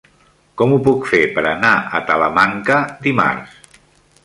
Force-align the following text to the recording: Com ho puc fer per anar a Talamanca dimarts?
Com 0.61 0.71
ho 0.75 0.79
puc 0.87 1.05
fer 1.09 1.19
per 1.35 1.43
anar 1.51 1.75
a 1.99 2.03
Talamanca 2.09 2.81
dimarts? 3.07 3.81